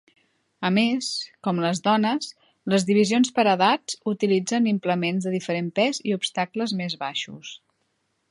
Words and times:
A 0.67 0.69
més, 0.75 1.09
com 1.47 1.59
les 1.65 1.81
dones, 1.87 2.29
les 2.73 2.85
divisions 2.87 3.29
per 3.35 3.45
edats 3.51 3.99
utilitzen 4.13 4.71
implements 4.73 5.29
de 5.29 5.35
diferent 5.37 5.71
pes 5.81 6.03
i 6.13 6.17
obstacles 6.19 6.77
més 6.81 6.97
baixos. 7.05 7.53